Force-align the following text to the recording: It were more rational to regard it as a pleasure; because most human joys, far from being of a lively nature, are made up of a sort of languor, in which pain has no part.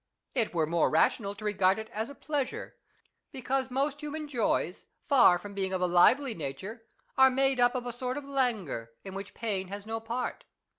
It 0.33 0.51
were 0.51 0.65
more 0.65 0.89
rational 0.89 1.35
to 1.35 1.45
regard 1.45 1.77
it 1.77 1.87
as 1.91 2.09
a 2.09 2.15
pleasure; 2.15 2.75
because 3.31 3.69
most 3.69 3.99
human 4.01 4.27
joys, 4.27 4.87
far 5.05 5.37
from 5.37 5.53
being 5.53 5.73
of 5.73 5.81
a 5.81 5.85
lively 5.85 6.33
nature, 6.33 6.83
are 7.19 7.29
made 7.29 7.59
up 7.59 7.75
of 7.75 7.85
a 7.85 7.93
sort 7.93 8.17
of 8.17 8.25
languor, 8.25 8.93
in 9.03 9.13
which 9.13 9.35
pain 9.35 9.67
has 9.67 9.85
no 9.85 9.99
part. 9.99 10.43